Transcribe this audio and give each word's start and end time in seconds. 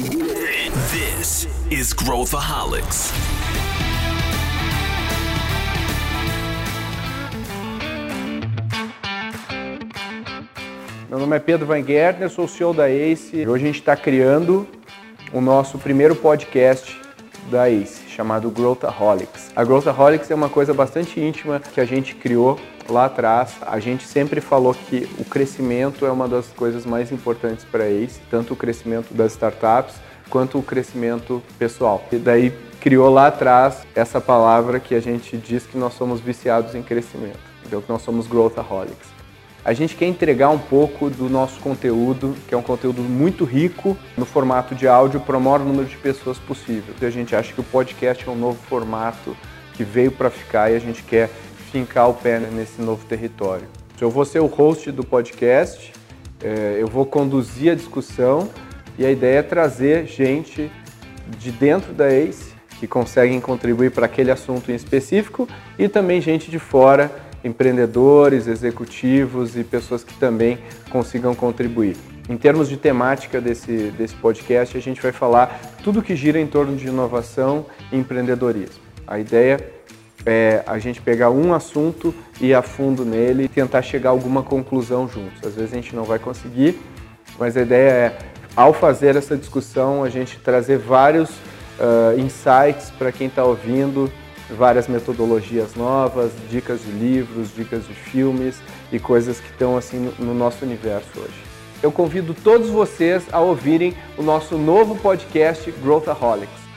This 0.00 1.46
is 1.70 1.92
Growthaholics. 1.92 3.12
Meu 11.10 11.18
nome 11.18 11.36
é 11.36 11.38
Pedro 11.38 11.66
Van 11.66 11.84
Gertner, 11.84 12.30
sou 12.30 12.46
o 12.46 12.48
CEO 12.48 12.72
da 12.72 12.88
ACE. 12.88 13.46
Hoje 13.46 13.64
a 13.64 13.66
gente 13.66 13.80
está 13.80 13.94
criando 13.94 14.66
o 15.34 15.40
nosso 15.42 15.76
primeiro 15.78 16.16
podcast 16.16 16.98
da 17.50 17.68
ACE, 17.68 18.08
chamado 18.08 18.48
Growthaholics. 18.50 19.50
A 19.54 19.64
Growthaholics 19.64 20.30
é 20.30 20.34
uma 20.34 20.48
coisa 20.48 20.72
bastante 20.72 21.20
íntima 21.20 21.60
que 21.60 21.80
a 21.80 21.84
gente 21.84 22.14
criou 22.14 22.58
lá 22.88 23.06
atrás. 23.06 23.56
A 23.62 23.78
gente 23.80 24.06
sempre 24.06 24.40
falou 24.40 24.74
que 24.74 25.08
o 25.18 25.24
crescimento 25.24 26.06
é 26.06 26.10
uma 26.10 26.28
das 26.28 26.46
coisas 26.48 26.86
mais 26.86 27.12
importantes 27.12 27.64
para 27.64 27.84
a 27.84 27.88
ACE, 27.88 28.20
tanto 28.30 28.54
o 28.54 28.56
crescimento 28.56 29.12
das 29.12 29.32
startups 29.32 29.96
quanto 30.30 30.58
o 30.58 30.62
crescimento 30.62 31.42
pessoal. 31.58 32.02
E 32.12 32.16
daí 32.16 32.52
criou 32.80 33.10
lá 33.10 33.26
atrás 33.26 33.82
essa 33.94 34.20
palavra 34.20 34.78
que 34.78 34.94
a 34.94 35.00
gente 35.00 35.36
diz 35.36 35.66
que 35.66 35.76
nós 35.76 35.94
somos 35.94 36.20
viciados 36.20 36.74
em 36.74 36.82
crescimento, 36.82 37.40
então 37.66 37.82
que 37.82 37.90
nós 37.90 38.02
somos 38.02 38.26
Growthaholics. 38.26 39.19
A 39.62 39.74
gente 39.74 39.94
quer 39.94 40.06
entregar 40.06 40.48
um 40.48 40.58
pouco 40.58 41.10
do 41.10 41.28
nosso 41.28 41.60
conteúdo, 41.60 42.34
que 42.48 42.54
é 42.54 42.56
um 42.56 42.62
conteúdo 42.62 43.02
muito 43.02 43.44
rico 43.44 43.96
no 44.16 44.24
formato 44.24 44.74
de 44.74 44.88
áudio 44.88 45.20
para 45.20 45.36
o 45.36 45.40
maior 45.40 45.60
número 45.60 45.86
de 45.86 45.98
pessoas 45.98 46.38
possível. 46.38 46.94
A 47.00 47.10
gente 47.10 47.36
acha 47.36 47.52
que 47.52 47.60
o 47.60 47.64
podcast 47.64 48.26
é 48.26 48.30
um 48.30 48.36
novo 48.36 48.58
formato 48.68 49.36
que 49.74 49.84
veio 49.84 50.10
para 50.10 50.30
ficar 50.30 50.70
e 50.70 50.76
a 50.76 50.78
gente 50.78 51.02
quer 51.02 51.28
fincar 51.70 52.08
o 52.08 52.14
pé 52.14 52.38
nesse 52.38 52.80
novo 52.80 53.04
território. 53.04 53.66
Eu 54.00 54.10
vou 54.10 54.24
ser 54.24 54.40
o 54.40 54.46
host 54.46 54.90
do 54.90 55.04
podcast, 55.04 55.92
é, 56.42 56.78
eu 56.80 56.86
vou 56.86 57.04
conduzir 57.04 57.72
a 57.72 57.74
discussão 57.74 58.48
e 58.98 59.04
a 59.04 59.10
ideia 59.10 59.40
é 59.40 59.42
trazer 59.42 60.06
gente 60.06 60.72
de 61.38 61.50
dentro 61.50 61.92
da 61.92 62.08
ACE 62.08 62.54
que 62.78 62.86
conseguem 62.86 63.38
contribuir 63.42 63.90
para 63.90 64.06
aquele 64.06 64.30
assunto 64.30 64.72
em 64.72 64.74
específico 64.74 65.46
e 65.78 65.86
também 65.86 66.18
gente 66.18 66.50
de 66.50 66.58
fora 66.58 67.10
empreendedores, 67.42 68.46
executivos 68.46 69.56
e 69.56 69.64
pessoas 69.64 70.04
que 70.04 70.14
também 70.14 70.58
consigam 70.90 71.34
contribuir. 71.34 71.96
Em 72.28 72.36
termos 72.36 72.68
de 72.68 72.76
temática 72.76 73.40
desse, 73.40 73.90
desse 73.96 74.14
podcast, 74.14 74.76
a 74.76 74.80
gente 74.80 75.02
vai 75.02 75.10
falar 75.10 75.60
tudo 75.82 76.02
que 76.02 76.14
gira 76.14 76.38
em 76.38 76.46
torno 76.46 76.76
de 76.76 76.86
inovação 76.86 77.66
e 77.90 77.96
empreendedorismo. 77.96 78.80
A 79.06 79.18
ideia 79.18 79.58
é 80.24 80.62
a 80.66 80.78
gente 80.78 81.00
pegar 81.00 81.30
um 81.30 81.52
assunto 81.52 82.14
e 82.40 82.48
ir 82.48 82.54
a 82.54 82.62
fundo 82.62 83.04
nele 83.04 83.44
e 83.44 83.48
tentar 83.48 83.82
chegar 83.82 84.10
a 84.10 84.12
alguma 84.12 84.42
conclusão 84.42 85.08
juntos. 85.08 85.44
Às 85.44 85.54
vezes 85.54 85.72
a 85.72 85.76
gente 85.76 85.96
não 85.96 86.04
vai 86.04 86.18
conseguir, 86.18 86.78
mas 87.38 87.56
a 87.56 87.62
ideia 87.62 87.90
é, 87.90 88.18
ao 88.54 88.72
fazer 88.72 89.16
essa 89.16 89.36
discussão, 89.36 90.04
a 90.04 90.08
gente 90.08 90.38
trazer 90.38 90.78
vários 90.78 91.30
uh, 91.30 92.18
insights 92.18 92.90
para 92.90 93.10
quem 93.10 93.26
está 93.26 93.44
ouvindo, 93.44 94.12
várias 94.56 94.88
metodologias 94.88 95.74
novas, 95.74 96.32
dicas 96.48 96.80
de 96.84 96.90
livros, 96.90 97.54
dicas 97.54 97.86
de 97.86 97.94
filmes 97.94 98.60
e 98.92 98.98
coisas 98.98 99.40
que 99.40 99.50
estão 99.50 99.76
assim 99.76 100.12
no 100.18 100.34
nosso 100.34 100.64
universo 100.64 101.08
hoje. 101.16 101.42
Eu 101.82 101.90
convido 101.90 102.34
todos 102.34 102.68
vocês 102.68 103.24
a 103.32 103.40
ouvirem 103.40 103.94
o 104.18 104.22
nosso 104.22 104.58
novo 104.58 104.96
podcast 104.96 105.70
Growthaholics. 105.82 106.69